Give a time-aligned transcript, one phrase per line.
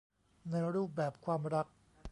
[0.51, 1.67] ในรูปแบบความรัก